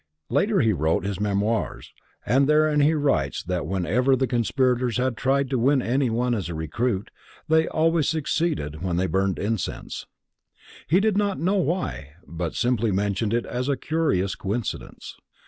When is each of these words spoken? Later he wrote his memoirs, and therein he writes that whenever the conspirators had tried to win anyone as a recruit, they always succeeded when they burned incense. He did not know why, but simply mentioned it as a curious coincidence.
Later 0.31 0.61
he 0.61 0.73
wrote 0.73 1.05
his 1.05 1.19
memoirs, 1.19 1.93
and 2.25 2.49
therein 2.49 2.79
he 2.79 2.95
writes 2.95 3.43
that 3.43 3.67
whenever 3.67 4.15
the 4.15 4.25
conspirators 4.25 4.97
had 4.97 5.15
tried 5.15 5.47
to 5.51 5.59
win 5.59 5.79
anyone 5.79 6.33
as 6.33 6.49
a 6.49 6.55
recruit, 6.55 7.11
they 7.47 7.67
always 7.67 8.09
succeeded 8.09 8.81
when 8.81 8.97
they 8.97 9.05
burned 9.05 9.37
incense. 9.37 10.07
He 10.87 10.99
did 10.99 11.17
not 11.19 11.39
know 11.39 11.57
why, 11.57 12.13
but 12.25 12.55
simply 12.55 12.91
mentioned 12.91 13.31
it 13.31 13.45
as 13.45 13.69
a 13.69 13.77
curious 13.77 14.33
coincidence. 14.33 15.17